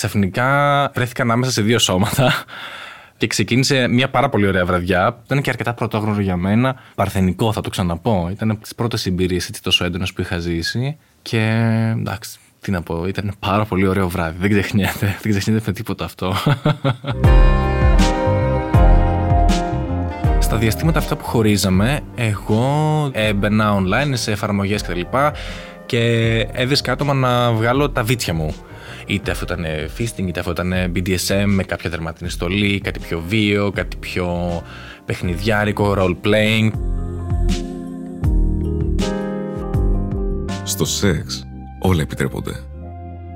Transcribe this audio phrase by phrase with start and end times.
[0.00, 2.32] ξαφνικά βρέθηκα ανάμεσα σε δύο σώματα
[3.16, 5.20] και ξεκίνησε μια πάρα πολύ ωραία βραδιά.
[5.24, 6.76] Ήταν και αρκετά πρωτόγνωρο για μένα.
[6.94, 8.28] Παρθενικό, θα το ξαναπώ.
[8.30, 10.96] Ήταν από τις πρώτες εμπειρίες τόσο έντονες που είχα ζήσει.
[11.22, 11.38] Και
[11.98, 14.36] εντάξει, τι να πω, ήταν πάρα πολύ ωραίο βράδυ.
[14.38, 16.34] Δεν ξεχνιέται, δεν ξεχνιέται με τίποτα αυτό.
[20.38, 22.64] Στα διαστήματα αυτά που χωρίζαμε, εγώ
[23.12, 25.00] έμπαινα online σε εφαρμογές κτλ.
[25.86, 26.00] Και
[26.52, 28.54] έβρισκα άτομα να βγάλω τα βίτσια μου.
[29.10, 29.64] Είτε αυτό ήταν
[29.98, 34.62] fisting, είτε αυτό ήταν BDSM με κάποια δερματινή στολή, κάτι πιο βίο, κάτι πιο
[35.04, 36.70] παιχνιδιάρικο, role playing.
[40.64, 41.46] Στο σεξ
[41.80, 42.52] όλα επιτρέπονται.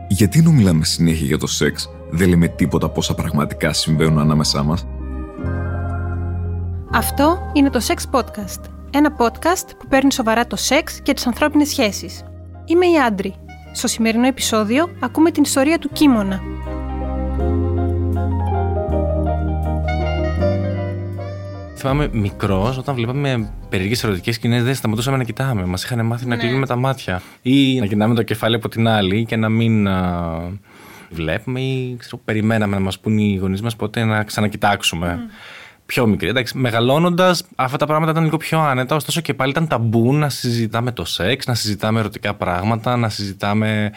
[0.08, 4.86] Γιατί ενώ μιλάμε συνέχεια για το σεξ, δεν λέμε τίποτα πόσα πραγματικά συμβαίνουν ανάμεσά μας;
[6.92, 8.60] Αυτό είναι το Sex Podcast.
[8.90, 12.22] Ένα podcast που παίρνει σοβαρά το σεξ και τις ανθρώπινες σχέσεις.
[12.64, 13.34] Είμαι η Άντρη.
[13.76, 16.40] Στο σημερινό επεισόδιο ακούμε την ιστορία του Κίμωνα.
[21.76, 25.64] Θυμάμαι μικρός, όταν βλέπαμε περίεργες ερωτικές σκηνές, δεν σταματούσαμε να κοιτάμε.
[25.64, 26.42] Μας είχαν μάθει να Ναι.
[26.42, 27.22] κλείνουμε τα μάτια.
[27.42, 30.38] Ή να κοιτάμε το κεφάλι από την άλλη και να μην α,
[31.10, 35.18] βλέπουμε ή ξέρω, περιμέναμε να μας πούν οι γονείς μας πότε να ξανακοιτάξουμε.
[35.86, 36.28] Πιο μικρή.
[36.28, 38.94] Εντάξει, μεγαλώνοντας, αυτά τα πράγματα ήταν λίγο πιο άνετα.
[38.94, 43.92] Ωστόσο και πάλι ήταν ταμπού να συζητάμε το σεξ, να συζητάμε ερωτικά πράγματα, να συζητάμε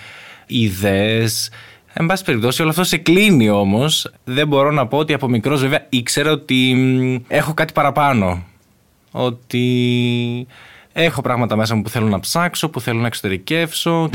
[0.47, 1.49] ιδέες.
[1.94, 4.11] Εν πάση περιπτώσει, όλο αυτό σε κλείνει όμως.
[4.23, 8.44] Δεν μπορώ να πω ότι από μικρός βέβαια ήξερα ότι μ, έχω κάτι παραπάνω.
[9.11, 10.47] Ότι
[10.94, 14.09] έχω πράγματα μέσα μου που θέλω να ψάξω, που θέλω να εξωτερικεύσω.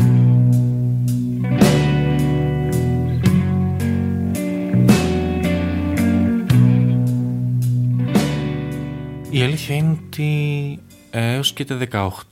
[9.34, 10.78] Η αλήθεια είναι ότι
[11.10, 11.78] έως και τα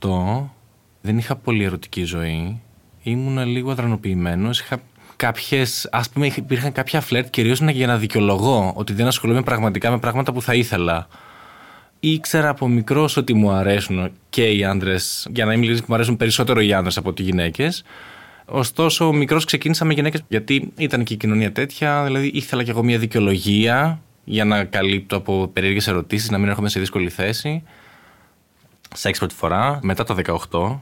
[0.01, 0.49] 18
[1.01, 2.61] δεν είχα πολύ ερωτική ζωή.
[3.03, 4.59] Ήμουν λίγο αδρανοποιημένος.
[4.59, 4.81] Είχα
[5.15, 9.99] κάποιες, ας πούμε, υπήρχαν κάποια φλερτ κυρίως για να δικαιολογώ ότι δεν ασχολούμαι πραγματικά με
[9.99, 11.07] πράγματα που θα ήθελα.
[11.99, 16.17] Ήξερα από μικρός ότι μου αρέσουν και οι άντρες, για να είμαι ειλικρινής, μου αρέσουν
[16.17, 17.83] περισσότερο οι άντρες από ότι οι γυναίκες.
[18.45, 22.03] Ωστόσο, μικρός ξεκίνησα με γυναίκες γιατί ήταν και η κοινωνία τέτοια.
[22.03, 26.69] Δηλαδή, ήθελα κι εγώ μια δικαιολογία για να καλύπτω από περίεργες ερωτήσεις, να μην έρχομαι
[26.69, 27.63] σε δύσκολη θέση.
[28.93, 30.15] Σεξ πρώτη φορά, μετά το
[30.49, 30.79] 18,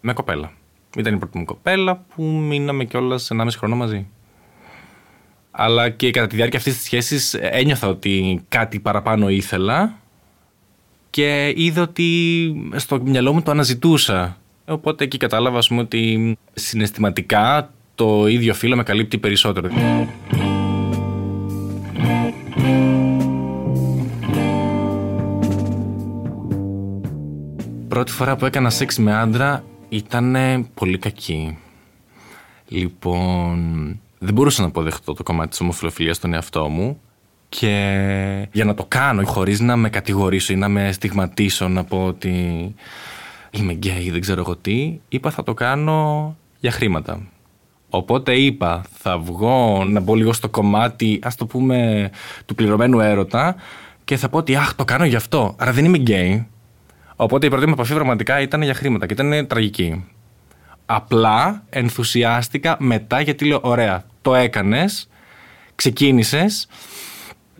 [0.00, 0.52] με κοπέλα.
[0.96, 4.06] Ήταν η πρώτη μου κοπέλα που μείναμε κιόλας 1,5 χρόνο μαζί.
[5.50, 9.98] Αλλά και κατά τη διάρκεια αυτής της σχέσης ένιωθα ότι κάτι παραπάνω ήθελα
[11.10, 14.38] και είδα ότι στο μυαλό μου το αναζητούσα.
[14.66, 19.68] Οπότε εκεί κατάλαβα ας πούμε, ότι συναισθηματικά το ίδιο φίλο με καλύπτει περισσότερο.
[27.94, 30.36] Πρώτη φορά που έκανα σεξ με άντρα ήταν
[30.74, 31.58] πολύ κακή.
[32.68, 33.56] Λοιπόν,
[34.18, 37.00] δεν μπορούσα να αποδεχτώ το κομμάτι της ομοφιλοφιλίας στον εαυτό μου
[37.48, 37.68] και
[38.52, 42.30] για να το κάνω χωρίς να με κατηγορήσω ή να με στιγματίσω να πω ότι
[43.50, 47.20] είμαι γκέι δεν ξέρω εγώ τι, είπα θα το κάνω για χρήματα.
[47.90, 52.10] Οπότε είπα θα βγω να μπω λίγο στο κομμάτι ας το πούμε
[52.46, 53.54] του πληρωμένου έρωτα
[54.04, 56.48] και θα πω ότι αχ το κάνω γι' αυτό, άρα δεν είμαι γκέι.
[57.16, 60.04] Οπότε η πρώτη μου επαφή πραγματικά ήταν για χρήματα και ήταν τραγική.
[60.86, 65.08] Απλά ενθουσιάστηκα μετά γιατί λέω: Ωραία, το έκανες,
[65.74, 66.68] ξεκίνησες.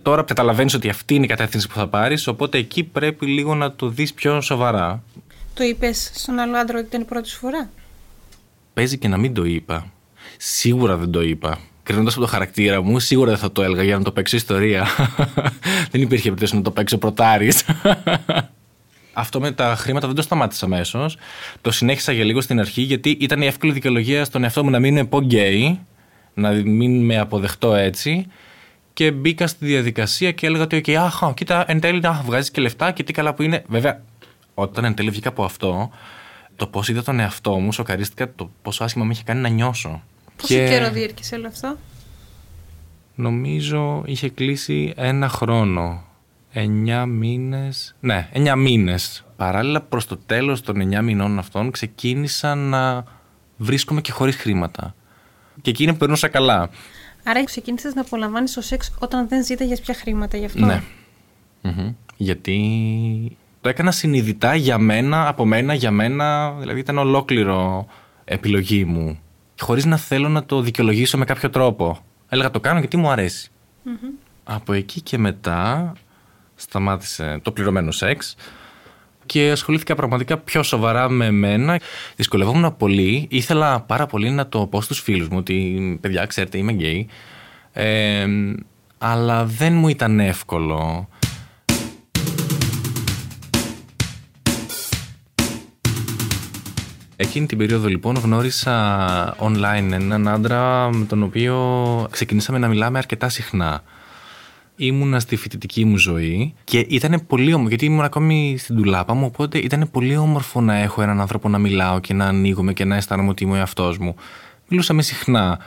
[0.02, 2.26] Τώρα καταλαβαίνεις ότι αυτή είναι η κατεύθυνση που θα πάρεις.
[2.26, 5.02] Οπότε εκεί πρέπει λίγο να το δεις πιο σοβαρά.
[5.54, 7.70] Το είπες στον άλλο άντρα ότι ήταν η πρώτη σου φορά;
[8.74, 9.86] Παίζει και να μην το είπα.
[10.36, 11.58] Σίγουρα δεν το είπα.
[11.82, 14.86] Κρίνοντας από το χαρακτήρα μου, σίγουρα δεν θα το έλεγα για να το παίξω ιστορία.
[15.90, 17.64] δεν υπήρχε περίπτωση να το παίξω πρωτάρις.
[19.14, 21.16] Αυτό με τα χρήματα δεν το σταμάτησα αμέσως.
[21.60, 24.78] Το συνέχισα για λίγο στην αρχή γιατί ήταν η εύκολη δικαιολογία στον εαυτό μου να
[24.78, 25.80] μην πω γκέι,
[26.34, 28.26] να μην με αποδεχτώ έτσι.
[28.92, 32.60] Και μπήκα στη διαδικασία και έλεγα ότι, okay, αχ, κοίτα, εν τέλει να βγάζεις και
[32.60, 33.64] λεφτά και τι καλά που είναι.
[33.68, 34.02] Βέβαια,
[34.54, 35.90] όταν εν τέλει βγήκα από αυτό,
[36.56, 40.02] το πώς είδα τον εαυτό μου, σοκαρίστηκα το πόσο άσχημα με είχε κάνει να νιώσω.
[40.36, 41.76] Πόσο καιρό διήρκησε όλο αυτό;
[43.14, 46.04] Νομίζω είχε κλείσει ένα χρόνο.
[46.56, 47.94] Εννιά μήνες...
[48.00, 49.24] Ναι, εννιά μήνες.
[49.36, 53.04] Παράλληλα προς το τέλος των εννιά μηνών αυτών ξεκίνησα να
[53.56, 54.94] βρίσκομαι και χωρίς χρήματα.
[55.62, 56.70] Και εκείνη που περνούσα καλά.
[57.24, 60.82] Άρα ξεκίνησες να απολαμβάνεις το σεξ όταν δεν ζήταγε πια χρήματα γι' αυτό; Ναι.
[61.62, 61.94] Μμμ.
[62.16, 66.52] Γιατί το έκανα συνειδητά για μένα, από μένα, για μένα.
[66.58, 67.86] Δηλαδή ήταν ολόκληρο
[68.24, 69.18] επιλογή μου.
[69.60, 71.98] Χωρίς να θέλω να το δικαιολογήσω με κάποιο τρόπο.
[72.28, 73.50] Έλεγα το κάνω γιατί μου αρέσει.
[74.44, 75.92] Από εκεί και μετά
[76.54, 78.36] σταμάτησε το πληρωμένο σεξ.
[79.26, 81.80] και ασχολήθηκα πραγματικά πιο σοβαρά με εμένα.
[82.16, 83.26] Δυσκολευόμουν πολύ.
[83.30, 87.08] Ήθελα πάρα πολύ να το πω στους φίλους μου ότι, παιδιά, ξέρετε, είμαι γκέι.
[87.72, 88.26] Ε,
[88.98, 91.08] αλλά δεν μου ήταν εύκολο.
[97.16, 101.56] Εκείνη την περίοδο λοιπόν γνώρισα online έναν άντρα με τον οποίο
[102.10, 103.82] ξεκινήσαμε να μιλάμε αρκετά συχνά.
[104.76, 109.26] Ήμουνα στη φοιτητική μου ζωή και ήταν πολύ όμορφο, γιατί ήμουν ακόμη στην τουλάπα μου,
[109.26, 112.96] οπότε ήταν πολύ όμορφο να έχω έναν άνθρωπο να μιλάω και να ανοίγουμε και να
[112.96, 114.14] αισθάνομαι ότι είμαι ο εαυτός μου.
[114.68, 115.58] Μιλούσαμε συχνά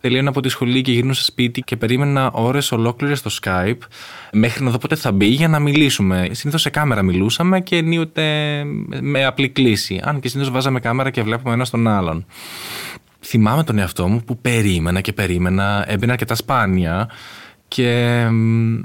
[0.00, 3.78] τελείωνα από τη σχολή και γύρνω στο σπίτι και περίμενα ώρες ολόκληρες στο Skype
[4.32, 6.28] μέχρι να δω πότε θα μπει για να μιλήσουμε.
[6.30, 8.64] Συνήθως σε κάμερα μιλούσαμε και ενίοτε
[9.00, 10.00] με απλή κλίση.
[10.04, 12.26] Αν και συνήθως βάζαμε κάμερα και βλέπουμε ένα τον άλλον.
[13.20, 17.10] Θυμάμαι τον εαυτό μου που περίμενα και περίμενα, έμπαινα αρκετά σπάνια
[17.70, 18.26] και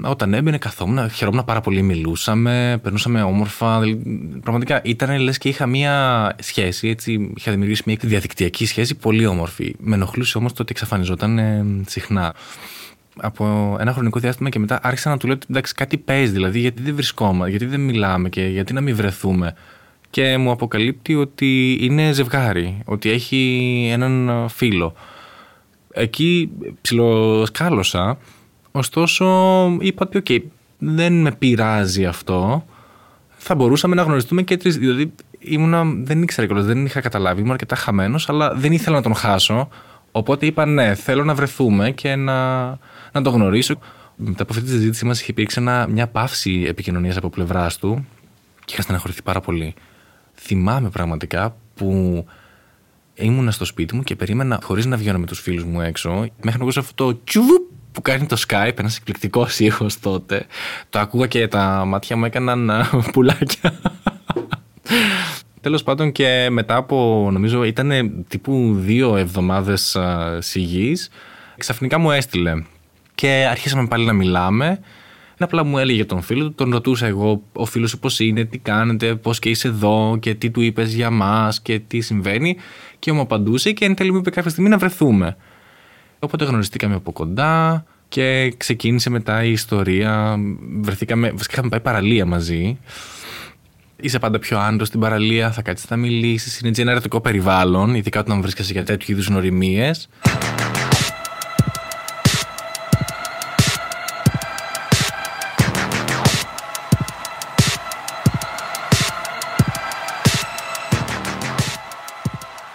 [0.02, 3.80] όταν έμπαινε, καθόμουν, χαιρόμουν πάρα πολύ, μιλούσαμε, περνούσαμε όμορφα.
[4.42, 9.74] Πραγματικά ήταν λες και είχα μία σχέση, έτσι, είχα δημιουργήσει μια διαδικτυακή σχέση πολύ όμορφη.
[9.78, 11.40] Με ενοχλούσε όμως το ότι εξαφανιζόταν
[11.88, 12.34] συχνά.
[13.16, 16.58] Από ένα χρονικό διάστημα και μετά άρχισα να του λέω ότι εντάξει, κάτι παίζει, δηλαδή
[16.58, 19.54] γιατί δεν βρισκόμαστε, γιατί δεν μιλάμε και γιατί να μην βρεθούμε.
[20.10, 24.94] Και μου αποκαλύπτει ότι είναι ζευγάρι, ότι έχει έναν φίλο.
[25.92, 26.50] Εκεί
[26.80, 28.18] ψιλοσκάλωσα
[28.76, 29.26] Ωστόσο,
[29.80, 30.42] είπα ότι, OK,
[30.78, 32.64] δεν με πειράζει αυτό.
[33.28, 34.78] Θα μπορούσαμε να γνωριστούμε και τρεις.
[34.78, 37.40] Δηλαδή, ήμουνα, δεν ήξερα κιόλας, δεν είχα καταλάβει.
[37.40, 39.68] Ήμουν αρκετά χαμένος, αλλά δεν ήθελα να τον χάσω.
[40.12, 42.66] Οπότε είπα ναι, θέλω να βρεθούμε και να,
[43.12, 43.78] να τον γνωρίσω.
[44.16, 48.06] Μετά από αυτή τη συζήτηση μας είχε υπήρξει μια παύση επικοινωνίας από πλευράς του
[48.64, 49.74] και είχα στεναχωρηθεί πάρα πολύ.
[50.34, 52.24] Θυμάμαι πραγματικά που
[53.14, 56.58] ήμουνα στο σπίτι μου και περίμενα, χωρίς να βγαίνω με τους φίλους μου έξω, μέχρι
[56.58, 60.46] να ακούσω αυτό το τσουβουπ που κάνει το Skype, ένας εκπληκτικός ήχος τότε.
[60.90, 63.80] Το ακούγα και τα μάτια μου έκαναν ε, πουλάκια.
[65.60, 71.10] Τέλος πάντων και μετά από νομίζω ήταν τύπου δύο εβδομάδες ε, σιγής
[71.56, 72.52] ξαφνικά μου έστειλε
[73.14, 74.78] και αρχίσαμε πάλι να μιλάμε
[75.38, 78.58] Απλά μου έλεγε τον φίλο του, τον ρωτούσα εγώ, ο φίλος σου πώς είναι, τι
[78.58, 82.56] κάνετε, πώς και είσαι εδώ και τι του είπες για μας και τι συμβαίνει.
[82.98, 85.36] Και μου απαντούσε και εν τέλει μου είπε κάποια στιγμή να βρεθούμε.
[86.26, 90.36] Οπότε γνωριστήκαμε από κοντά και ξεκίνησε μετά η ιστορία.
[90.80, 92.78] Βρεθήκαμε, βασικά είχαμε πάει παραλία μαζί.
[93.96, 96.58] Είσαι πάντα πιο άντρος στην παραλία, θα κάτσεις να μιλήσεις.
[96.58, 99.90] Είναι έτσι ένα ερωτικό περιβάλλον, ειδικά όταν βρίσκεσαι για τέτοιου είδους νοημίε.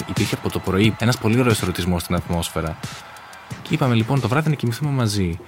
[0.10, 2.78] Υπήρχε από το πρωί ένας πολύ ωραίος ερωτισμός στην ατμόσφαιρα.
[3.72, 5.40] Είπαμε λοιπόν το βράδυ να κοιμηθούμε μαζί.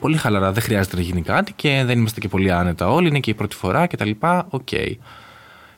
[0.00, 3.20] Πολύ χαλαρά, δεν χρειάζεται να γίνει κάτι και δεν είμαστε και πολύ άνετα όλοι, είναι
[3.20, 4.10] και η πρώτη φορά κτλ.
[4.48, 4.68] Ok.
[4.70, 4.92] Okay.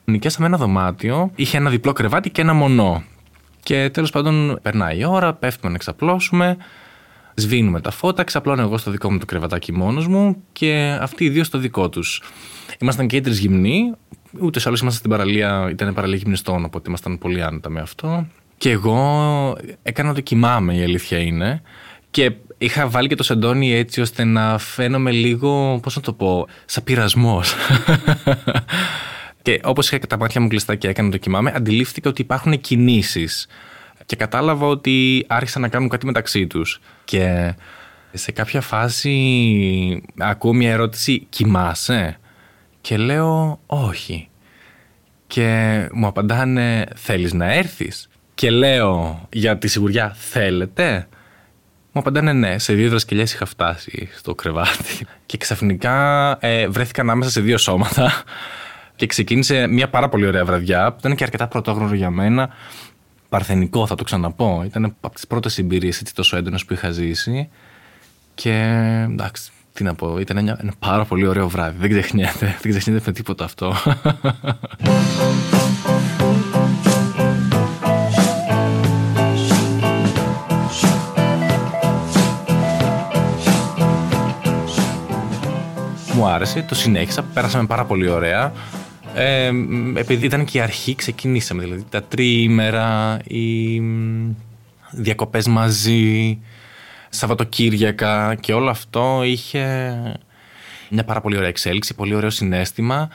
[0.03, 3.03] Νοικιάσαμε ένα δωμάτιο, είχε ένα διπλό κρεβάτι και ένα μονό.
[3.63, 6.57] Και τέλος πάντων περνάει η ώρα, πέφτουμε να ξαπλώσουμε,
[7.33, 11.29] σβήνουμε τα φώτα, ξαπλώνω εγώ στο δικό μου το κρεβατάκι μόνος μου και αυτοί οι
[11.29, 12.21] δύο στο δικό τους.
[12.79, 13.93] Ήμασταν και οι τρεις γυμνοί,
[14.39, 18.27] ούτε σε άλλου ήμασταν στην παραλία, ήταν παραλία γυμνιστών, οπότε ήμασταν πολύ άνετα με αυτό.
[18.57, 21.61] Και εγώ έκανα ότι κοιμάμαι, η αλήθεια είναι.
[22.11, 26.47] Και είχα βάλει και το σεντόνι έτσι ώστε να φαίνομαι λίγο, πώς να το πω,
[26.65, 27.55] σαν πειρασμός.
[29.41, 33.47] και όπως είχα τα μάτια μου κλειστά και έκανα το κοιμάμαι, αντιλήφθηκα ότι υπάρχουν κινήσεις.
[34.05, 36.79] Και κατάλαβα ότι άρχισαν να κάνουν κάτι μεταξύ τους.
[37.03, 37.53] Και
[38.13, 42.17] σε κάποια φάση ακούω μια ερώτηση «Κοιμάσαι»
[42.81, 44.29] και λέω «Όχι».
[45.27, 51.07] Και μου απαντάνε «Θέλεις να έρθεις» και λέω για τη σιγουριά θέλετε;
[51.95, 55.05] Μου απαντάνε ναι, σε δύο δρασκελιές είχα φτάσει στο κρεβάτι.
[55.25, 58.23] Και ξαφνικά ε, βρέθηκα ανάμεσα σε δύο σώματα
[58.95, 62.49] και ξεκίνησε μια πάρα πολύ ωραία βραδιά που ήταν και αρκετά πρωτόγνωρο για μένα.
[63.29, 64.63] Παρθενικό θα το ξαναπώ.
[64.65, 67.49] Ήταν από τις πρώτες εμπειρίες τόσο έντονες που είχα ζήσει.
[68.35, 68.51] Και
[69.09, 71.77] εντάξει, τι να πω, ήταν ένα, ένα πάρα πολύ ωραίο βράδυ.
[71.79, 73.73] Δεν ξεχνιέται, δεν ξεχνιέται με τίποτα αυτό.
[86.33, 88.53] άρεσε, το συνέχισα, πέρασαμε πάρα πολύ ωραία.
[89.15, 89.51] Ε,
[89.95, 91.63] επειδή ήταν και η αρχή, ξεκινήσαμε.
[91.63, 93.81] Δηλαδή τα τριήμερα, οι
[94.91, 96.39] διακοπές μαζί,
[97.09, 99.95] Σαββατοκύριακα και όλο αυτό είχε
[100.89, 103.09] μια πάρα πολύ ωραία εξέλιξη, πολύ ωραίο συνέστημα.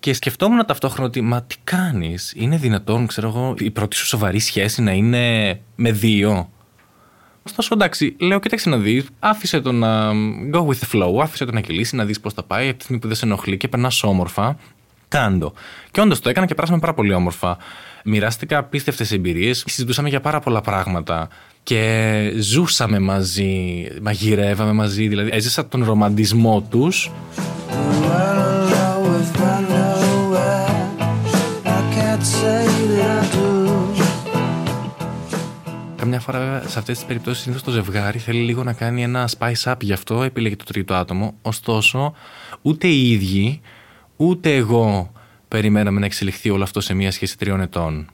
[0.00, 4.38] Και σκεφτόμουν ταυτόχρονα ότι, μα τι κάνεις, είναι δυνατόν, ξέρω εγώ, η πρώτη σου σοβαρή
[4.38, 6.50] σχέση να είναι με δύο;
[7.42, 10.10] Ωστόσο, εντάξει, λέω, κοίταξε να δεις, άφησε το να
[10.52, 12.82] go with the flow, άφησε το να κυλήσει, να δεις πώς θα πάει, από τη
[12.82, 14.56] στιγμή που δεν σε ενοχλεί και περνάς όμορφα.
[15.08, 15.52] Κάντο.
[15.90, 17.56] Και όντως το έκανα και περάσαμε πάρα πολύ όμορφα.
[18.04, 21.28] Μοιράστηκα απίστευτες εμπειρίες, συζητούσαμε για πάρα πολλά πράγματα
[21.62, 27.10] και ζούσαμε μαζί, μαγειρεύαμε μαζί, δηλαδή έζησα τον ρομαντισμό τους.
[36.08, 39.28] Καμιά φορά βέβαια σε αυτές τις περιπτώσεις συνήθως το ζευγάρι θέλει λίγο να κάνει ένα
[39.38, 41.34] spice up γι' αυτό επιλέγει το τρίτο άτομο.
[41.42, 42.14] Ωστόσο
[42.62, 43.60] ούτε οι ίδιοι
[44.16, 45.12] ούτε εγώ
[45.48, 48.06] περιμέναμε να εξελιχθεί όλο αυτό σε μια σχέση τριών ετών.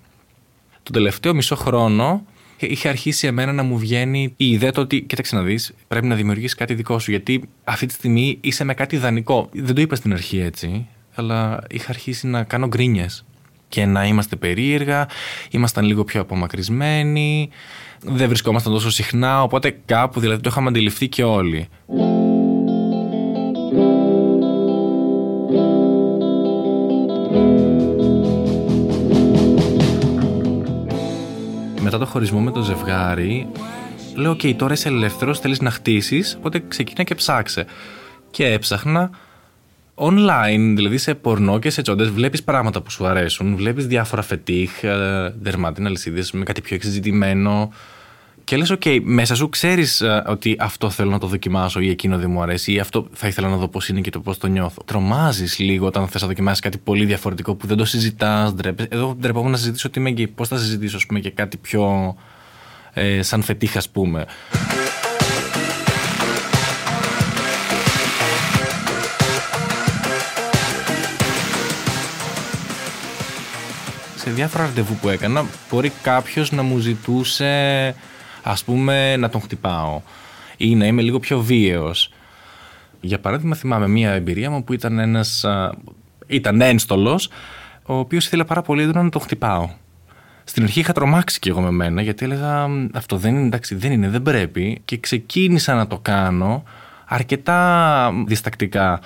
[0.83, 2.25] Το τελευταίο μισό χρόνο
[2.59, 6.15] είχε αρχίσει εμένα να μου βγαίνει η ιδέα το ότι, κοίταξε να δεις, πρέπει να
[6.15, 7.11] δημιουργήσεις κάτι δικό σου.
[7.11, 9.49] Γιατί αυτή τη στιγμή είσαι με κάτι ιδανικό.
[9.53, 13.25] Δεν το είπα στην αρχή έτσι, αλλά είχα αρχίσει να κάνω γκρίνιες.
[13.69, 15.09] Και να είμαστε περίεργα,
[15.51, 17.51] ήμασταν λίγο πιο απομακρυσμένοι,
[18.01, 21.69] δεν βρισκόμασταν τόσο συχνά, οπότε κάπου δηλαδή το είχαμε αντιληφθεί και όλοι.
[31.85, 33.49] μετά το χωρισμό με το ζευγάρι,
[34.15, 37.67] λέω: OK, τώρα είσαι ελεύθερος, θέλεις να χτίσεις, οπότε ξεκίνα και ψάξε.
[38.31, 39.11] Και έψαχνα
[39.95, 43.57] online, δηλαδή σε πορνό και σε τσόντε, βλέπεις πράγματα που σου αρέσουν.
[43.57, 47.73] Βλέπεις διάφορα φετίχ, ε, δερμάτινα λυσίδε με κάτι πιο εξεζητημένο.
[48.45, 52.19] Και λες, OK, μέσα σου ξέρεις uh, ότι αυτό θέλω να το δοκιμάσω ή εκείνο
[52.19, 54.47] δεν μου αρέσει ή αυτό θα ήθελα να δω πώς είναι και το πώς το
[54.47, 54.83] νιώθω.
[54.85, 58.87] Τρομάζεις λίγο όταν θες να δοκιμάσεις κάτι πολύ διαφορετικό που δεν το συζητάς, ντρέπες.
[58.91, 62.15] Εδώ ντρεπόμουν να συζητήσω τι είμαι και πώς θα συζητήσω, ας πούμε, και κάτι πιο
[62.93, 64.27] ε, σαν φετίχα, ας πούμε.
[74.25, 77.95] Σε διάφορα ραντεβού που έκανα, μπορεί κάποιος να μου ζητούσε
[78.43, 80.01] ας πούμε να τον χτυπάω
[80.57, 82.13] ή να είμαι λίγο πιο βίαιος.
[83.01, 85.45] Για παράδειγμα θυμάμαι μία εμπειρία μου που ήταν ένας,
[86.27, 87.31] ήταν ένστολος
[87.83, 89.69] ο οποίος ήθελε πάρα πολύ έντονα να τον χτυπάω.
[90.45, 93.93] Στην αρχή είχα τρομάξει και εγώ με μένα γιατί έλεγα αυτό δεν είναι, εντάξει, δεν
[93.93, 96.63] είναι, δεν πρέπει και ξεκίνησα να το κάνω
[97.05, 99.01] αρκετά διστακτικά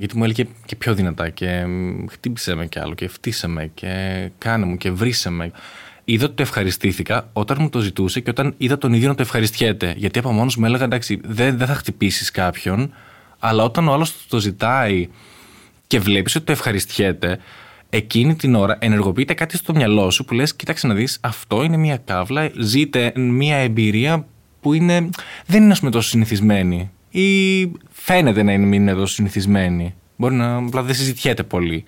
[0.00, 1.66] γιατί μου έλεγε και πιο δυνατά και
[2.10, 5.52] χτύπησε με κι άλλο και φτύσε με και κάνε μου και βρίσε με
[6.04, 9.22] είδα ότι το ευχαριστήθηκα όταν μου το ζητούσε και όταν είδα τον ίδιο να το
[9.22, 9.94] ευχαριστιέται.
[9.96, 12.92] Γιατί από μόνος μου έλεγα εντάξει, δεν, δεν θα χτυπήσεις κάποιον,
[13.38, 15.08] αλλά όταν ο άλλος το ζητάει
[15.86, 17.38] και βλέπεις ότι το ευχαριστιέται,
[17.90, 21.76] εκείνη την ώρα ενεργοποιείται κάτι στο μυαλό σου που λες: Κοίταξε να δεις, αυτό είναι
[21.76, 24.26] μια κάβλα, ζείτε μια εμπειρία
[24.60, 25.08] που είναι,
[25.46, 26.90] δεν είναι ας πούμε τόσο συνηθισμένη.
[27.10, 29.94] Ή φαίνεται να είναι, μην είναι τόσο συνηθισμένη.
[30.16, 31.84] Μπορεί να απλά δεν συζητιέται πολύ,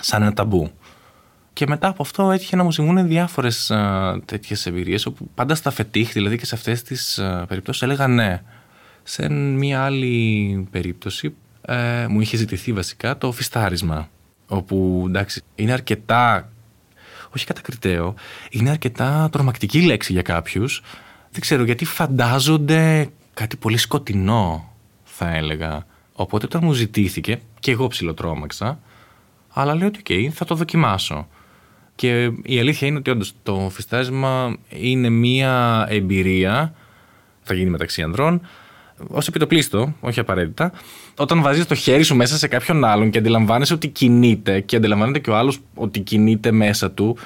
[0.00, 0.70] σαν ένα ταμπού.
[1.52, 3.72] Και μετά από αυτό έτυχε να μου συμβούν διάφορες
[4.24, 8.42] τέτοιες εμπειρίες, όπου πάντα στα φετίχ, δηλαδή και σε αυτές τις περιπτώσεις, έλεγα ναι.
[9.02, 14.08] Σε μία άλλη περίπτωση ε, μου είχε ζητηθεί βασικά το φιστάρισμα.
[14.46, 16.50] Όπου εντάξει, είναι αρκετά.
[17.36, 18.14] Όχι κατακριτέο,
[18.50, 20.82] είναι αρκετά τρομακτική λέξη για κάποιους.
[21.30, 24.72] Δεν ξέρω γιατί φαντάζονται κάτι πολύ σκοτεινό,
[25.04, 25.86] θα έλεγα.
[26.12, 28.78] Οπότε όταν μου ζητήθηκε, και εγώ ψιλοτρόμαξα,
[29.52, 31.28] αλλά λέω ότι okay, θα το δοκιμάσω.
[31.94, 36.74] Και η αλήθεια είναι ότι όντως το φιστάρισμα είναι μία εμπειρία,
[37.42, 38.40] θα γίνει μεταξύ ανδρών,
[39.08, 40.72] ως επιτοπλίστο, όχι απαραίτητα,
[41.16, 45.18] όταν βάζεις το χέρι σου μέσα σε κάποιον άλλον και αντιλαμβάνεσαι ότι κινείται και αντιλαμβάνεται
[45.18, 47.16] και ο άλλος ότι κινείται μέσα του,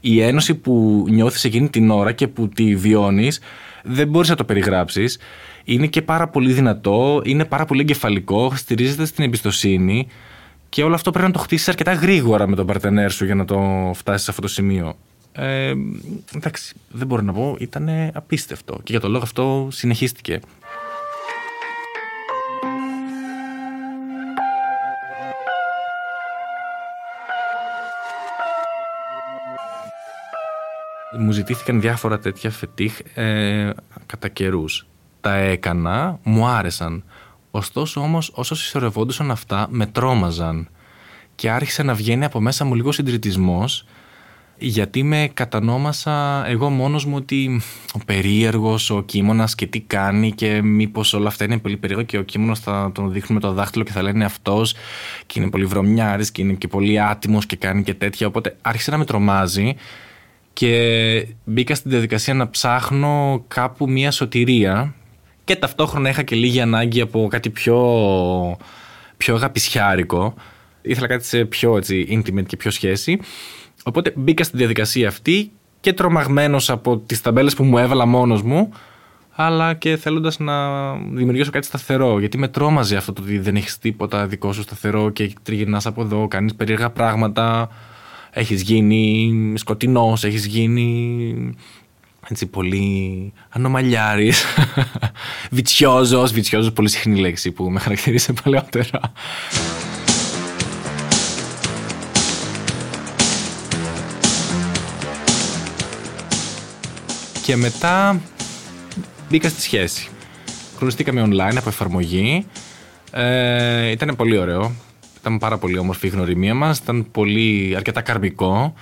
[0.00, 3.40] η ένωση που νιώθεις εκείνη την ώρα και που τη βιώνεις,
[3.84, 5.18] δεν μπορείς να το περιγράψεις.
[5.64, 10.06] Είναι και πάρα πολύ δυνατό, είναι πάρα πολύ εγκεφαλικό, στηρίζεται στην εμπιστοσύνη.
[10.68, 13.44] Και όλο αυτό πρέπει να το χτίσεις αρκετά γρήγορα με τον παρτενέρ σου για να
[13.44, 14.96] το φτάσεις σε αυτό το σημείο.
[15.32, 15.72] Ε,
[16.34, 18.74] εντάξει, δεν μπορώ να πω, ήταν απίστευτο.
[18.74, 20.40] Και για τον λόγο αυτό συνεχίστηκε.
[31.22, 33.70] Μου ζητήθηκαν διάφορα τέτοια φετίχ ε,
[34.06, 34.86] κατά καιρούς.
[35.20, 37.04] Τα έκανα, μου άρεσαν.
[37.50, 40.68] Ωστόσο όμως όσο συσσωρευόντουσαν αυτά με τρόμαζαν
[41.34, 43.64] και άρχισε να βγαίνει από μέσα μου λίγο συντηρητισμό,
[44.58, 47.60] γιατί με κατανόμασα εγώ μόνος μου ότι
[47.94, 52.18] ο περίεργος, ο κίμωνας και τι κάνει και μήπως όλα αυτά είναι πολύ περίεργο και
[52.18, 54.74] ο κίμωνος θα τον δείχνουμε το δάχτυλο και θα λένε αυτός
[55.26, 58.90] και είναι πολύ βρωμιάρης και είναι και πολύ άτιμος και κάνει και τέτοια οπότε άρχισε
[58.90, 59.74] να με τρομάζει
[60.60, 64.94] και μπήκα στην διαδικασία να ψάχνω κάπου μια σωτηρία
[65.44, 67.76] και ταυτόχρονα είχα και λίγη ανάγκη από κάτι πιο,
[69.16, 70.34] πιο αγαπησιάρικο.
[70.82, 73.20] Ήθελα κάτι σε πιο έτσι, intimate και πιο σχέση.
[73.82, 75.50] Οπότε μπήκα στη διαδικασία αυτή
[75.80, 78.72] και τρομαγμένος από τις ταμπέλες που μου έβαλα μόνος μου,
[79.30, 82.18] αλλά και θέλοντας να δημιουργήσω κάτι σταθερό.
[82.18, 86.02] Γιατί με τρόμαζε αυτό το ότι δεν έχεις τίποτα δικό σου σταθερό και τριγυρνάς από
[86.02, 87.68] εδώ, κάνεις περίεργα πράγματα.
[88.32, 91.54] Έχεις γίνει σκοτεινός, έχεις γίνει
[92.28, 94.44] έτσι πολύ ανομαλιάρης,
[95.50, 99.00] βιτσιόζος, βιτσιόζος πολύ συχνή λέξη που με χαρακτηρίζει παλαιότερα.
[107.42, 108.20] Και μετά
[109.28, 110.08] μπήκα στη σχέση.
[110.78, 112.46] Γνωριστήκαμε online από εφαρμογή.
[113.10, 114.72] Ε, ήταν πολύ ωραίο.
[115.20, 116.78] Ήταν πάρα πολύ όμορφη η γνωριμία μας.
[116.78, 118.74] Ήταν πολύ αρκετά καρμικό.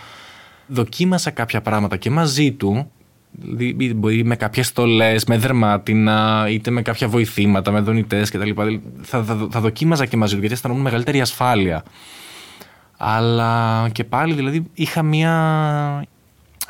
[0.66, 2.90] Δοκίμασα κάποια πράγματα και μαζί του
[3.94, 8.50] μπορεί με κάποιες στολές, με δερμάτινα, είτε με κάποια βοηθήματα, με δονητές κτλ.
[9.02, 11.82] Θα, θα, θα δοκίμαζα και μαζί του γιατί αισθανόμουν μεγαλύτερη ασφάλεια.
[12.96, 15.32] Αλλά και πάλι δηλαδή είχα μία.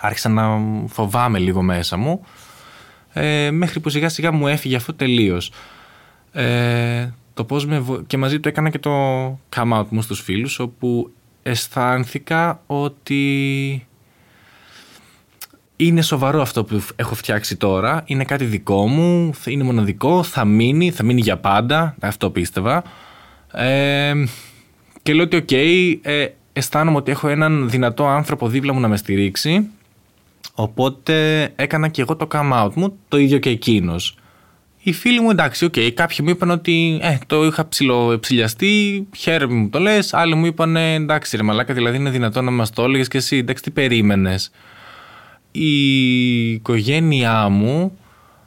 [0.01, 2.25] Άρχισα να φοβάμαι λίγο μέσα μου.
[3.13, 5.53] Ε, μέχρι που σιγά σιγά μου έφυγε αυτό τελείως.
[6.33, 8.91] Ε, το πώς με, και μαζί του έκανα και το
[9.57, 11.11] come out μου στους φίλους όπου
[11.43, 13.87] αισθάνθηκα ότι
[15.77, 18.03] είναι σοβαρό αυτό που έχω φτιάξει τώρα.
[18.07, 21.95] Είναι κάτι δικό μου, είναι μοναδικό, θα μείνει, θα μείνει για πάντα.
[22.01, 22.83] Αυτό πίστευα.
[23.53, 24.13] Ε,
[25.03, 25.53] και λέω ότι οκ,
[26.07, 29.67] ε, αισθάνομαι ότι έχω έναν δυνατό άνθρωπο δίπλα μου να με στηρίξει.
[30.55, 34.17] Οπότε έκανα και εγώ το come out μου, το ίδιο και εκείνος.
[34.89, 39.55] Οι φίλοι μου εντάξει, ok, okay, κάποιοι μου είπαν ότι ε, το είχα ψιλοψυλλιαστεί, χαίρομαι
[39.55, 40.15] μου το λες.
[40.15, 43.37] Άλλοι μου είπαν εντάξει, ρε μαλάκα, δηλαδή είναι δυνατό να μας το έλεγες και εσύ,
[43.37, 44.51] εντάξει, τι περίμενες
[45.51, 47.99] η οικογένειά μου,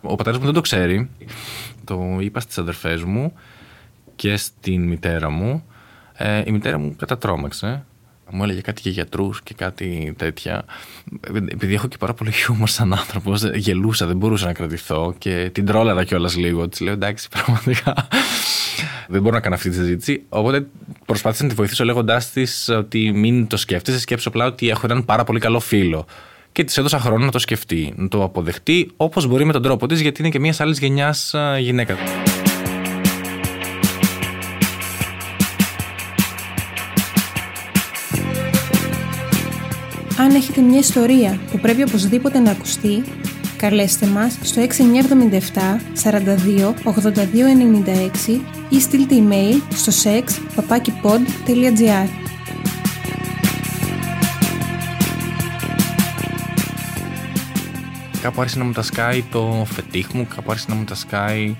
[0.01, 1.09] ο πατέρας μου δεν το ξέρει,
[1.83, 3.33] το είπα στις αδερφές μου
[4.15, 5.63] και στην μητέρα μου.
[6.13, 7.85] Ε, η μητέρα μου κατατρώμαξε.
[8.31, 10.65] Μου έλεγε κάτι για γιατρούς και κάτι τέτοια.
[11.51, 15.65] Επειδή έχω και πάρα πολύ χιούμορ σαν άνθρωπος, γελούσα, δεν μπορούσα να κρατηθώ και την
[15.65, 16.67] τρόλαρα κιόλας λίγο.
[16.67, 18.07] Της λέω εντάξει, πραγματικά
[19.07, 20.23] δεν μπορώ να κάνω αυτή τη συζήτηση.
[20.29, 20.67] Οπότε
[21.05, 25.05] προσπάθησα να τη βοηθήσω λέγοντάς της ότι μην το σκέφτεσαι, σκέψω απλά ότι έχω έναν
[25.05, 26.05] πάρα πολύ καλό φίλο
[26.51, 29.87] και της έδωσα χρόνο να το σκεφτεί, να το αποδεχτεί όπως μπορεί με τον τρόπο
[29.87, 31.95] της, γιατί είναι και μιας άλλης γενιάς γυναίκα.
[40.21, 43.03] Αν έχετε μια ιστορία που πρέπει οπωσδήποτε να ακουστεί,
[43.57, 44.65] καλέστε μας στο 6977
[46.03, 46.95] 42 82
[48.29, 52.07] 96 ή στείλτε email στο sex.papakipod.gr
[58.21, 61.55] κάπου άρχισε να μου τα σκάει το φετίχ μου, κάπου άρχισε να μου τα σκάει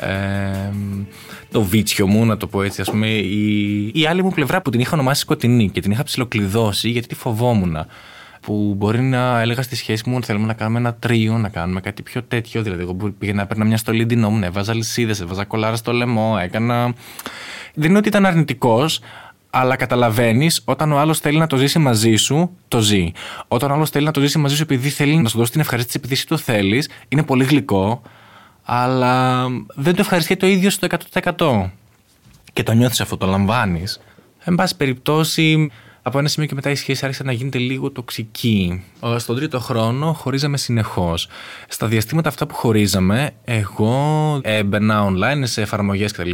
[0.00, 0.70] ε,
[1.50, 2.80] το βίτσιο μου, να το πω έτσι.
[2.80, 6.02] Ας πούμε, η, η άλλη μου πλευρά που την είχα ονομάσει σκοτεινή και την είχα
[6.02, 7.76] ψιλοκλειδώσει γιατί τη φοβόμουν.
[8.40, 11.80] Που μπορεί να έλεγα στη σχέση μου ότι θέλουμε να κάνουμε ένα τρίο, να κάνουμε
[11.80, 12.62] κάτι πιο τέτοιο.
[12.62, 16.94] Δηλαδή, εγώ πήγαινα να παίρνα μια στολή ντυνόμουν, έβαζα λυσίδε, έβαζα κολάρα στο λαιμό, έκανα.
[17.74, 19.00] Δεν είναι ότι ήταν αρνητικός,
[19.50, 23.12] αλλά καταλαβαίνεις όταν ο άλλος θέλει να το ζήσει μαζί σου, το ζει.
[23.48, 25.60] Όταν ο άλλος θέλει να το ζήσει μαζί σου επειδή θέλει να σου δώσει την
[25.60, 28.02] ευχαρίστηση επειδή εσύ το θέλεις, είναι πολύ γλυκό,
[28.72, 30.86] αλλά δεν το ευχαριστεί το ίδιο στο
[31.36, 31.70] 100%.
[32.52, 34.00] Και το νιώθεις αυτό, το λαμβάνεις.
[34.44, 35.70] Εν πάση περιπτώσει,
[36.02, 38.84] από ένα σημείο και μετά η σχέση άρχισε να γίνεται λίγο τοξική.
[39.16, 41.28] Στον τρίτο χρόνο χωρίζαμε συνεχώς.
[41.68, 46.30] Στα διαστήματα αυτά που χωρίζαμε, εγώ έμπαινα online σε εφαρμογές κτλ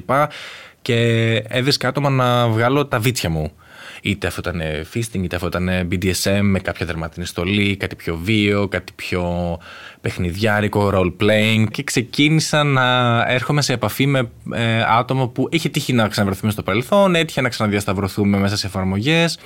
[0.83, 3.53] και έβρισκα άτομα να βγάλω τα βίτσια μου.
[4.03, 4.63] Είτε αυτό ήταν
[4.95, 9.59] fisting, είτε αυτό ήταν BDSM με κάποια δερματινή στολή, κάτι πιο βίο, κάτι πιο
[10.01, 11.67] παιχνιδιάρικο, role playing.
[11.71, 16.63] Και ξεκίνησα να έρχομαι σε επαφή με ε, άτομα που είχε τύχει να ξαναβρεθούμε στο
[16.63, 19.39] παρελθόν, έτυχε να ξαναδιασταυρωθούμε μέσα σε εφαρμογές.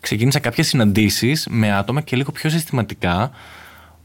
[0.00, 3.30] Ξεκίνησα κάποιες συναντήσεις με άτομα και λίγο πιο συστηματικά,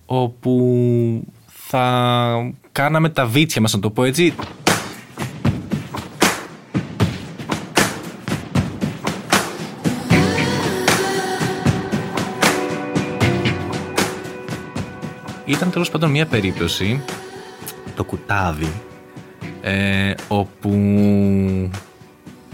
[0.05, 4.33] όπου θα κάναμε τα βίτσια μας, να το πω έτσι,
[15.47, 17.01] Ήταν τέλος πάντων μια περίπτωση,
[17.95, 18.71] το κουτάδι,
[19.61, 20.71] ε, όπου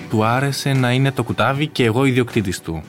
[0.09, 2.83] του άρεσε να είναι το κουτάβι και εγώ ιδιοκτήτης του.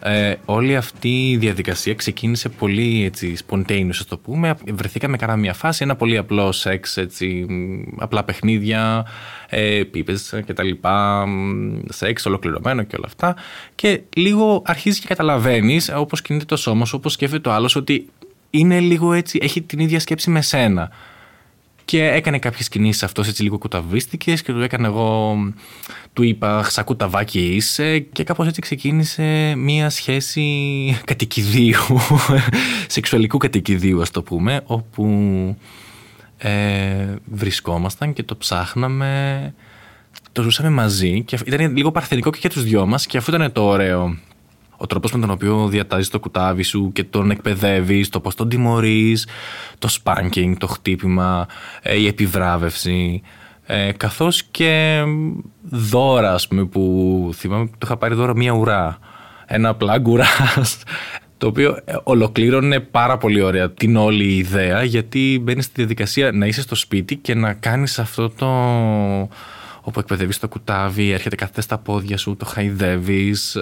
[0.00, 4.56] Ε, όλη αυτή η διαδικασία ξεκίνησε πολύ έτσι spontaneous, το πούμε.
[4.72, 7.46] Βρεθήκαμε κατά μια φάση, ένα πολύ απλό σεξ, έτσι,
[7.98, 9.06] απλά παιχνίδια,
[9.48, 11.26] ε, πίπες και τα λοιπά,
[11.88, 13.36] σεξ ολοκληρωμένο και όλα αυτά.
[13.74, 18.08] Και λίγο αρχίζει και καταλαβαίνεις, όπως κινείται το σώμα σου, όπως σκέφτεται το άλλο, ότι
[18.58, 20.90] είναι λίγο έτσι, έχει την ίδια σκέψη με σένα.
[21.84, 25.36] Και έκανε κάποιες κινήσεις αυτός έτσι λίγο κουταβίστικε και του έκανε εγώ.
[26.12, 27.98] Του είπα, Ξακού ταβάκι είσαι.
[27.98, 30.44] Και κάπως έτσι ξεκίνησε μία σχέση
[31.04, 32.00] κατοικιδίου,
[32.86, 35.04] σεξουαλικού κατοικιδίου, ας το πούμε, όπου
[36.38, 39.54] ε, βρισκόμασταν και το ψάχναμε.
[40.32, 43.52] Το ζούσαμε μαζί και ήταν λίγο παρθενικό και για τους δυο μας και αυτό ήταν
[43.52, 44.16] το ωραίο
[44.76, 48.48] ο τρόπος με τον οποίο διατάζεις το κουτάβι σου και τον εκπαιδεύεις, το πώς τον
[48.48, 49.26] τιμωρείς,
[49.78, 51.46] το spanking, το χτύπημα,
[51.82, 53.22] ε, η επιβράβευση.
[53.66, 55.02] Ε, καθώς και
[55.70, 58.98] δώρα, ας πούμε, που θυμάμαι το είχα πάρει δώρα μία ουρά.
[59.46, 60.82] Ένα πλάγκ ουράς,
[61.38, 66.46] το οποίο ε, ολοκλήρωνε πάρα πολύ ωραία την όλη ιδέα, γιατί μπαίνεις στη διαδικασία να
[66.46, 68.48] είσαι στο σπίτι και να κάνεις αυτό το
[69.84, 73.56] όπου εκπαιδεύεις το κουτάβι, έρχεται κάθεται στα πόδια σου, το χαϊδεύεις,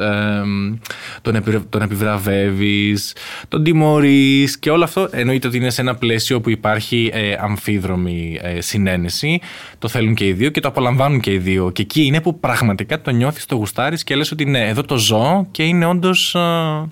[1.23, 3.15] τον, επι, τον επιβραβεύεις,
[3.49, 8.39] τον τιμωρείς και όλο αυτό εννοείται ότι είναι σε ένα πλαίσιο που υπάρχει ε, αμφίδρομη
[8.43, 9.41] ε, συνένεση.
[9.79, 11.71] Το θέλουν και οι δύο και το απολαμβάνουν και οι δύο.
[11.71, 14.97] Και εκεί είναι που πραγματικά το νιώθεις, το γουστάρεις και λες ότι ναι, εδώ το
[14.97, 16.35] ζω και είναι όντως.
[16.35, 16.89] Ε,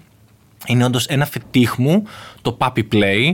[0.66, 2.04] είναι όντως ένα φετίχ μου,
[2.42, 3.32] το puppy play.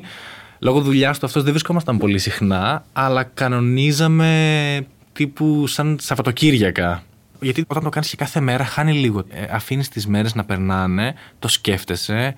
[0.59, 7.03] Λόγω δουλειάς του αυτός δεν βρισκόμασταν πολύ συχνά, αλλά κανονίζαμε τύπου σαν Σαββατοκύριακα.
[7.41, 9.25] Γιατί όταν το κάνεις και κάθε μέρα, χάνει λίγο.
[9.31, 12.35] Ε, Αφήνεις τις μέρες να περνάνε, το σκέφτεσαι,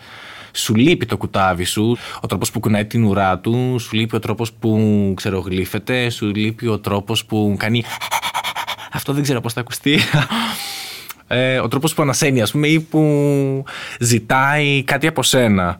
[0.52, 4.18] σου λείπει το κουτάβι σου, ο τρόπος που κουνάει την ουρά του, σου λείπει ο
[4.18, 7.82] τρόπος που ξερογλύφεται, σου λείπει ο τρόπος που κάνει.
[8.92, 9.98] Αυτό δεν ξέρω πώς θα ακουστεί.
[11.30, 13.64] Ε, ο τρόπος που ανασένει ας πούμε ή που
[14.00, 15.76] ζητάει κάτι από σένα.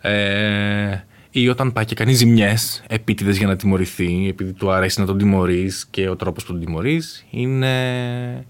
[0.00, 5.06] Ε, ή όταν πάει και κάνει ζημιές επίτηδες για να τιμωρηθεί, επειδή του αρέσει να
[5.06, 8.46] τον τιμωρείς και ο τρόπος που τον τιμωρείς, είναι,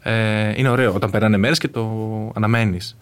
[0.00, 0.94] ε, είναι ωραίο.
[0.94, 2.98] Όταν περνάνε μέρες και το αναμένεις.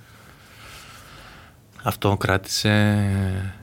[1.82, 3.54] Αυτό κράτησε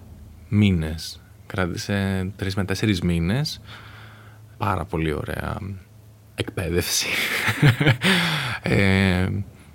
[0.47, 1.21] μήνες.
[1.45, 3.61] Κράτησε τρεις με τέσσερις μήνες.
[4.57, 5.57] Πάρα πολύ ωραία
[6.35, 7.07] εκπαίδευση.
[8.61, 9.27] ε,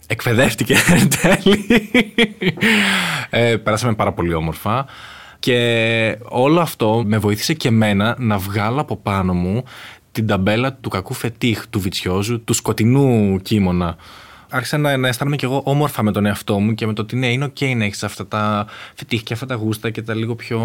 [0.07, 1.67] εκπαιδεύτηκε εν τέλει.
[3.31, 4.87] Ε, περάσαμε πάρα πολύ όμορφα.
[5.41, 9.65] Και όλο αυτό με βοήθησε και εμένα να βγάλω από πάνω μου
[10.13, 13.97] την ταμπέλα του κακού φετίχ, του βιτσιόζου, του σκοτεινού κίμωνα.
[14.51, 17.17] Άρχισα να, να αισθάνομαι κι εγώ όμορφα με τον εαυτό μου και με το ότι
[17.17, 20.35] ναι, είναι OK να έχεις αυτά τα φετίχ και αυτά τα γούστα και τα λίγο
[20.35, 20.61] πιο.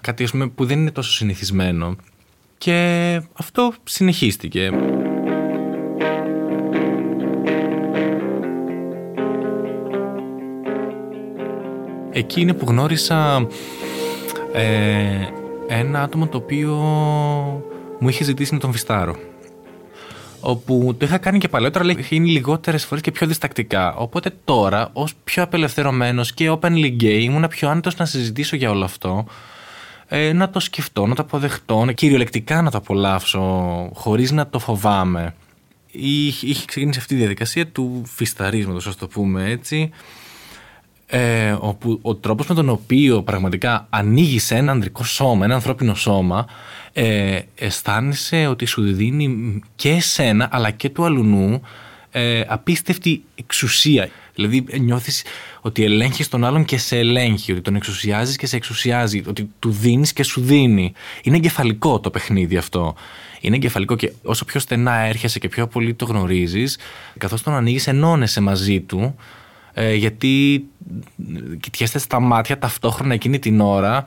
[0.00, 1.96] κάτι πούμε, που δεν είναι τόσο συνηθισμένο.
[2.58, 4.70] Και αυτό συνεχίστηκε.
[12.18, 13.46] Εκεί είναι που γνώρισα
[14.52, 14.62] ε,
[15.68, 16.72] ένα άτομο το οποίο
[17.98, 19.16] μου είχε ζητήσει να τον φιστάρω.
[20.40, 23.94] Όπου το είχα κάνει και παλαιότερα, αλλά είχε γίνει λιγότερες φορές και πιο διστακτικά.
[23.94, 28.84] Οπότε τώρα, ως πιο απελευθερωμένος και openly gay, ήμουν πιο άνετος να συζητήσω για όλο
[28.84, 29.24] αυτό.
[30.08, 33.40] Ε, να το σκεφτώ, να το αποδεχτώ, κυριολεκτικά να το απολαύσω,
[33.94, 35.34] χωρίς να το φοβάμαι.
[35.90, 39.90] Είχε ξεκινήσει αυτή η διαδικασία του φισταρίσματο, ας το πούμε έτσι
[41.06, 46.46] ε, όπου ο τρόπος με τον οποίο πραγματικά ανοίγει ένα ανδρικό σώμα, ένα ανθρώπινο σώμα,
[46.92, 51.62] ε, αισθάνεσαι ότι σου δίνει και εσένα αλλά και του αλουνού
[52.10, 54.08] ε, απίστευτη εξουσία.
[54.34, 55.24] Δηλαδή νιώθεις
[55.60, 59.70] ότι ελέγχεις τον άλλον και σε ελέγχει, ότι τον εξουσιάζεις και σε εξουσιάζει, ότι του
[59.70, 60.92] δίνεις και σου δίνει.
[61.22, 62.94] Είναι εγκεφαλικό το παιχνίδι αυτό.
[63.40, 66.78] Είναι εγκεφαλικό και όσο πιο στενά έρχεσαι και πιο πολύ το γνωρίζεις,
[67.18, 69.14] καθώς τον ανοίγεις ενώνεσαι μαζί του
[69.78, 70.66] ε, γιατί
[71.60, 74.04] κοιτιέστε στα μάτια ταυτόχρονα εκείνη την ώρα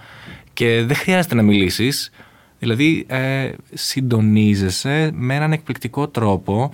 [0.54, 2.12] και δεν χρειάζεται να μιλήσεις.
[2.60, 6.74] Δηλαδή ε, συντονίζεσαι με έναν εκπληκτικό τρόπο,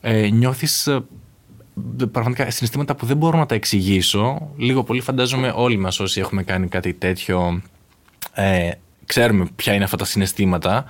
[0.00, 1.04] ε, νιώθεις ε,
[2.12, 4.50] πραγματικά συναισθήματα που δεν μπορώ να τα εξηγήσω.
[4.56, 7.62] Λίγο πολύ φαντάζομαι όλοι μας όσοι έχουμε κάνει κάτι τέτοιο
[8.34, 8.70] ε,
[9.06, 10.84] ξέρουμε ποια είναι αυτά τα συναισθήματα.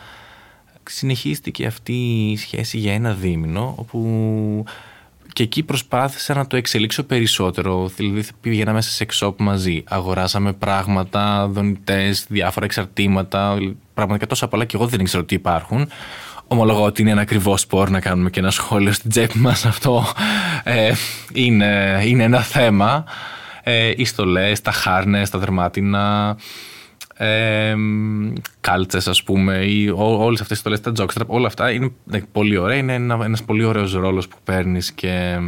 [0.88, 1.92] Συνεχίστηκε αυτή
[2.30, 4.64] η σχέση για ένα δίμηνο όπου
[5.32, 7.90] και εκεί προσπάθησα να το εξελίξω περισσότερο.
[7.96, 9.84] Δηλαδή πήγαινα μέσα σε shop μαζί.
[9.88, 13.56] Αγοράσαμε πράγματα, δονητές, διάφορα εξαρτήματα.
[13.94, 15.88] Πραγματικά τόσα πολλά και εγώ δεν ήξερα ότι υπάρχουν.
[16.46, 19.64] Ομολογώ ότι είναι ένα ακριβό σπορ να κάνουμε και ένα σχόλιο στην τσέπη μας.
[19.72, 20.06] Αυτό
[20.64, 20.92] ε,
[21.32, 23.04] είναι, είναι ένα θέμα.
[23.62, 26.36] Ε, οι στολές, τα χάρνες, τα δερμάτινα,
[27.22, 27.74] ε,
[28.60, 31.92] κάλτσες, ας πούμε, ή όλες αυτές τι στολές, τα jockstrap, όλα αυτά είναι
[32.32, 32.76] πολύ ωραία.
[32.76, 35.38] Είναι ένα ένας πολύ ωραίος ρόλος που παίρνεις και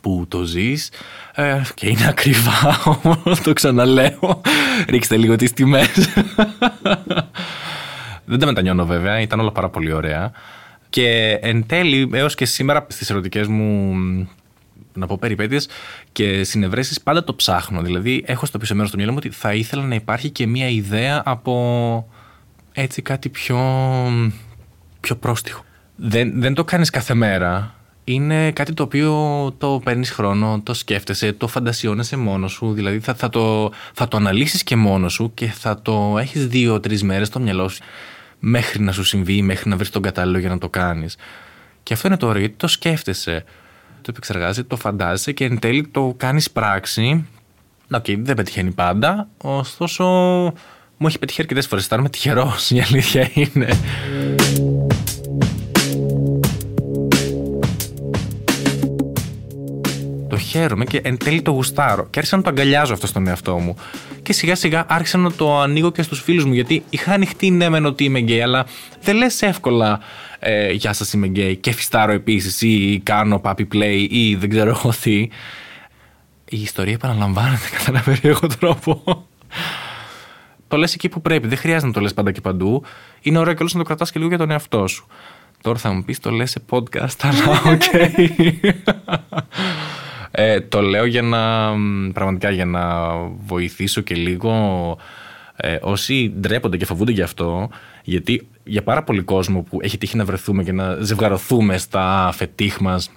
[0.00, 0.90] που το ζεις.
[1.34, 4.40] Ε, και είναι ακριβά όμως, το ξαναλέω.
[4.88, 6.08] Ρίξτε λίγο τις τιμές.
[8.24, 10.32] Δεν τα μετανιώνω βέβαια, ήταν όλα πάρα πολύ ωραία.
[10.88, 13.94] Και εν τέλει, έως και σήμερα στις ερωτικές μου
[14.98, 15.68] να πω περιπέτειες
[16.12, 17.82] και συνευρέσεις, πάντα το ψάχνω.
[17.82, 20.68] Δηλαδή, έχω στο πίσω μέρος του μυαλό μου ότι θα ήθελα να υπάρχει και μία
[20.68, 22.08] ιδέα από
[22.72, 23.58] έτσι κάτι πιο,
[25.00, 25.64] πιο πρόστιχο.
[25.96, 27.74] Δεν, δεν το κάνεις κάθε μέρα.
[28.04, 29.12] Είναι κάτι το οποίο
[29.58, 32.72] το παίρνεις χρόνο, το σκέφτεσαι, το φαντασιώνεσαι μόνος σου.
[32.72, 37.02] Δηλαδή θα, θα, το, θα το αναλύσεις και μόνος σου και θα το έχεις δύο-τρεις
[37.02, 37.82] μέρες στο μυαλό σου
[38.38, 41.16] μέχρι να σου συμβεί, μέχρι να βρεις τον κατάλληλο για να το κάνεις.
[41.82, 43.44] Και αυτό είναι το ωραίο, το σκέφτεσαι,
[44.06, 47.26] το επεξεργάζεσαι, το φαντάζεσαι και εν τέλει το κάνεις πράξη.
[47.90, 50.04] OK, okay, δεν πετυχαίνει πάντα, ωστόσο
[50.96, 51.82] μου έχει πετύχει αρκετές φορές.
[51.82, 53.68] Αισθάνομαι τυχερός, η αλήθεια είναι.
[60.28, 62.06] Το χαίρομαι και εν τέλει το γουστάρω.
[62.10, 63.76] Και άρχισα να το αγκαλιάζω αυτό στον εαυτό μου.
[64.22, 66.52] Και σιγά σιγά άρχισα να το ανοίγω και στους φίλους μου.
[66.52, 68.66] Γιατί είχα ανοιχτεί ναι, μεν ότι είμαι γκέι, αλλά
[69.02, 70.00] δεν λες εύκολα
[70.38, 71.56] ε, Γεια σας, είμαι γκέι.
[71.56, 75.28] Και φιστάρω επίσης ή κάνω puppy play ή δεν ξέρω εγώ τι.
[76.48, 79.26] Η ιστορία επαναλαμβάνεται κατά ένα περίεργο τρόπο
[80.68, 81.48] το λες εκεί που πρέπει.
[81.48, 82.84] Δεν χρειάζεται να το λες πάντα και παντού.
[83.20, 85.06] Είναι ωραίο κιόλα να το κρατάς και λίγο για τον εαυτό σου.
[85.60, 87.82] Τώρα θα μου πεις το λες σε podcast, αλλά οκ.
[90.30, 91.72] ε, το λέω για να
[92.12, 93.14] πραγματικά για να
[93.46, 94.52] βοηθήσω και λίγο
[95.56, 97.68] ε, όσοι ντρέπονται και φοβούνται γι' αυτό,
[98.06, 102.78] γιατί για πάρα πολύ κόσμο που έχει τύχει να βρεθούμε και να ζευγαρωθούμε στα φετίχ
[102.80, 103.10] μας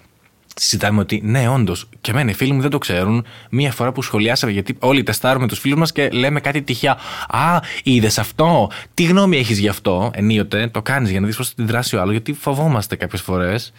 [0.55, 3.25] συζητάμε ότι ναι, όντως, και εμένα οι φίλοι μου δεν το ξέρουν.
[3.49, 6.97] Μία φορά που σχολιάσαμε, γιατί όλοι τεστάρουμε τους φίλους μας και λέμε κάτι τυχαία.
[7.29, 10.67] Α, είδες αυτό; Τι γνώμη έχεις γι' αυτό, ενίοτε.
[10.67, 13.73] Το κάνεις για να δεις πώς θα δράσει ο άλλος, γιατί φοβόμαστε κάποιες φορές.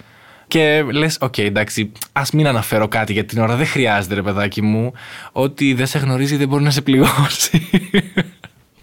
[0.49, 3.57] Και λες, OK, okay, εντάξει, ας μην αναφέρω κάτι για την ώρα.
[3.57, 4.93] Δεν χρειάζεται, ρε παιδάκι μου.
[5.33, 7.69] Ότι δεν σε γνωρίζει δεν μπορεί να σε πληγώσει.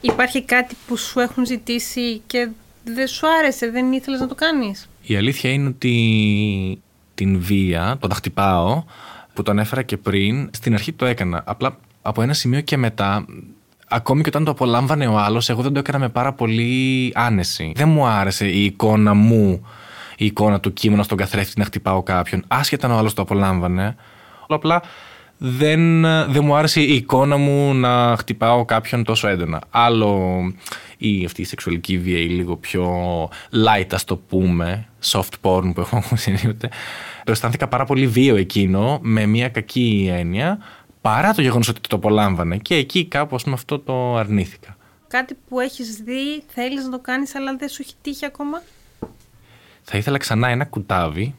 [0.01, 2.49] Υπάρχει κάτι που σου έχουν ζητήσει και
[2.83, 4.89] δεν σου άρεσε, δεν ήθελες να το κάνεις.
[5.01, 6.81] Η αλήθεια είναι ότι
[7.15, 8.83] την βία, το τα χτυπάω,
[9.33, 11.43] που τον έφερα και πριν, στην αρχή το έκανα.
[11.45, 13.25] Απλά από ένα σημείο και μετά,
[13.87, 17.71] ακόμη και όταν το απολάμβανε ο άλλος, εγώ δεν το έκανα με πάρα πολύ άνεση.
[17.75, 19.67] Δεν μου άρεσε η εικόνα μου,
[20.17, 23.95] η εικόνα του κείμενου στον καθρέφτη να χτυπάω κάποιον, άσχετα αν ο άλλος το απολάμβανε.
[24.47, 24.81] Απλά
[25.37, 29.61] δεν, δεν μου άρεσε η εικόνα μου να χτυπάω κάποιον τόσο έντονα.
[29.69, 30.41] Άλλο
[30.97, 32.85] η, αυτή η σεξουαλική βία, η λίγο πιο
[33.51, 36.55] light, ας το πούμε, soft porn που έχω συνήθως.
[37.23, 40.57] Αισθάνθηκα πάρα πολύ βίαιο εκείνο, με μια κακή έννοια,
[41.01, 42.57] παρά το γεγονός ότι το απολάμβανε.
[42.57, 44.77] Και εκεί κάπου, ας πούμε, αυτό το αρνήθηκα.
[45.07, 48.61] Κάτι που έχεις δει, θέλεις να το κάνεις, αλλά δεν σου έχει τύχει ακόμα;
[49.81, 51.35] Θα ήθελα ξανά ένα κουτάβι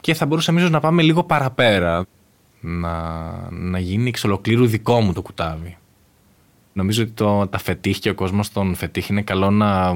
[0.00, 2.06] και θα μπορούσαμε ίσω να πάμε λίγο παραπέρα
[2.60, 2.92] να,
[3.50, 5.76] να γίνει εξ ολοκλήρου δικό μου το κουτάβι.
[6.72, 9.94] Νομίζω ότι το, τα φετίχ και ο κόσμος των φετίχ είναι καλό να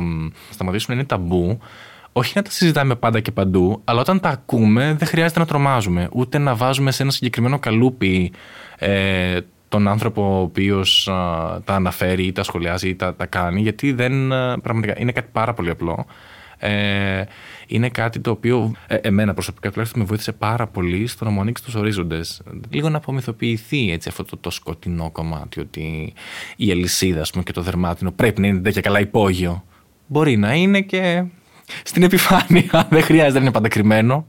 [0.50, 1.58] σταματήσουν να είναι ταμπού.
[2.12, 6.08] Όχι να τα συζητάμε πάντα και παντού, αλλά όταν τα ακούμε δεν χρειάζεται να τρομάζουμε.
[6.12, 8.32] Ούτε να βάζουμε σε ένα συγκεκριμένο καλούπι
[8.78, 11.04] ε, τον άνθρωπο ο οποίος
[11.64, 14.28] τα αναφέρει ή τα σχολιάζει ή τα, τα κάνει, γιατί δεν,
[14.62, 16.06] πραγματικά είναι κάτι πάρα πολύ απλό.
[16.66, 17.24] Ε,
[17.66, 21.40] είναι κάτι το οποίο ε, εμένα προσωπικά τουλάχιστον με βοήθησε πάρα πολύ στο να μου
[21.40, 22.42] ανοίξει τους ορίζοντες.
[22.70, 26.12] Λίγο να απομυθοποιηθεί έτσι αυτό το, το σκοτεινό κομμάτι, ότι
[26.56, 29.64] η αλυσίδα πούμε, και το δερμάτινο πρέπει να είναι τέτοια καλά υπόγειο.
[30.06, 31.24] Μπορεί να είναι και
[31.82, 32.86] στην επιφάνεια.
[32.90, 34.26] Δεν χρειάζεται να είναι πάντα κρυμμένο.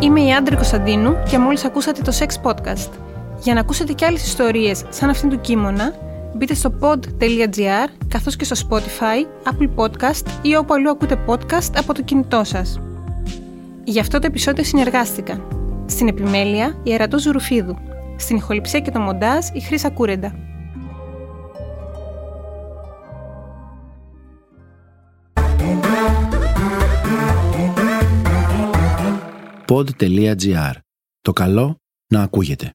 [0.00, 3.05] Είμαι η Άντρη Κωνσταντίνου και μόλις ακούσατε το Sex Podcast.
[3.46, 5.92] Για να ακούσετε και άλλες ιστορίες σαν αυτήν του Κίμωνα,
[6.36, 11.94] μπείτε στο pod.gr καθώς και στο Spotify, Apple Podcast ή όπου αλλού ακούτε podcast από
[11.94, 12.80] το κινητό σας.
[13.84, 15.46] Για αυτό το επεισόδιο συνεργάστηκα.
[15.86, 17.78] Στην επιμέλεια η Ερατός Ζουρουφίδου.
[18.16, 20.34] Στην ηχοληψία και το μοντάζ η Χρύσα Κούρεντα.
[29.66, 30.72] pod.gr.
[31.20, 31.76] Το καλό
[32.12, 32.70] να ακούγεται.